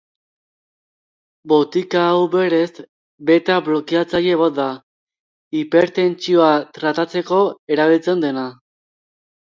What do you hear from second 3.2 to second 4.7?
beta-blokeatzaile bat da,